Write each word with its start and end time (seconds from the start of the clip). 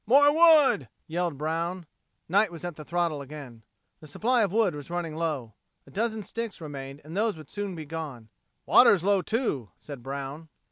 "More 0.07 0.33
wood!" 0.35 0.89
yelled 1.05 1.37
Brown. 1.37 1.85
Knight 2.27 2.51
was 2.51 2.65
at 2.65 2.75
the 2.75 2.83
throttle 2.83 3.21
again. 3.21 3.61
The 3.99 4.07
supply 4.07 4.41
of 4.41 4.51
wood 4.51 4.73
was 4.73 4.89
running 4.89 5.15
low. 5.15 5.53
A 5.85 5.91
dozen 5.91 6.23
sticks 6.23 6.59
remained 6.59 7.01
and 7.03 7.15
those 7.15 7.37
would 7.37 7.51
soon 7.51 7.75
be 7.75 7.85
gone. 7.85 8.29
"Water's 8.65 9.03
low, 9.03 9.21
too," 9.21 9.69
said 9.77 10.01
Brown. 10.01 10.49